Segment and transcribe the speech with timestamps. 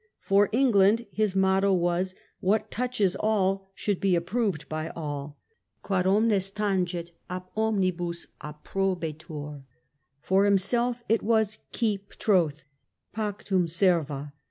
[0.19, 5.37] For England his motto was "What touches all should be approved by all"
[5.83, 9.61] (^uod omnes tangit ab omnibus approbetur),
[10.19, 12.63] for himself it was "Keep troth"
[13.15, 14.31] {pactum servo).